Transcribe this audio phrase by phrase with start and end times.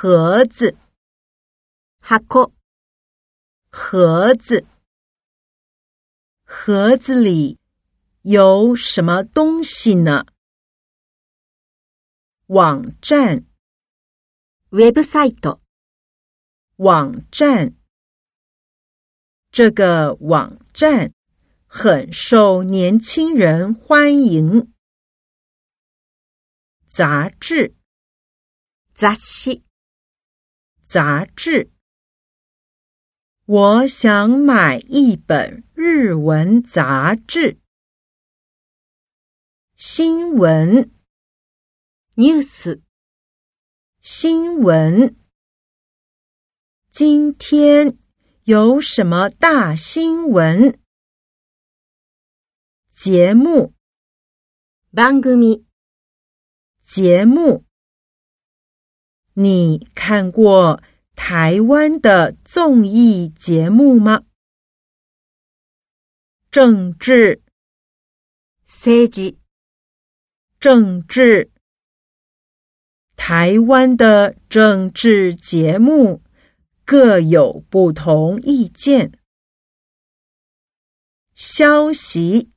[0.00, 0.76] 盒子，
[2.00, 2.52] 箱、
[3.70, 4.66] 盒子，
[6.44, 7.58] 盒子里
[8.22, 10.26] 有什么东西呢？
[12.46, 13.44] 网站，
[14.70, 15.60] ウェブサイト、
[16.76, 17.74] 网站，
[19.50, 21.12] 这个网站
[21.66, 24.72] 很受年轻人欢迎。
[26.88, 27.74] 杂志，
[28.94, 29.62] 雑誌、
[30.90, 31.70] 杂志。
[33.44, 37.58] 我想买一本日文杂志。
[39.76, 40.90] 新闻，
[42.14, 42.82] ニュース、
[44.00, 45.16] 新闻。
[46.90, 47.98] 今天
[48.44, 50.80] 有什么大新闻？
[52.94, 53.74] 节目，
[54.90, 55.64] 番組、
[56.86, 57.64] 节目。
[59.35, 60.83] 你看过
[61.15, 64.23] 台湾的综艺节目吗？
[66.51, 67.41] 政治
[70.59, 71.49] 政治
[73.15, 76.21] 台湾的政治节目
[76.83, 79.13] 各有不同意见。
[81.35, 82.51] 消息，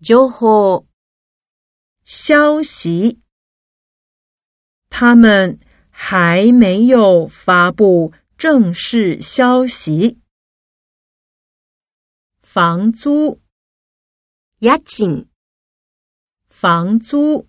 [0.00, 0.84] 情報，
[2.04, 3.18] 消息。
[4.90, 5.58] 他们
[5.90, 10.18] 还没有发布正式消息。
[12.40, 13.40] 房租，
[14.60, 15.28] 押金，
[16.48, 17.46] 房租，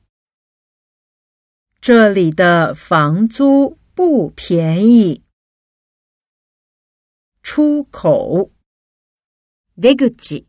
[1.82, 5.24] 这里的房租不便宜。
[7.42, 8.52] 出口
[9.82, 10.48] d e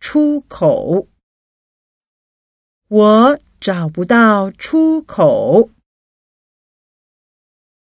[0.00, 1.08] 出口，
[2.88, 3.38] 我。
[3.60, 5.70] 找不到出口。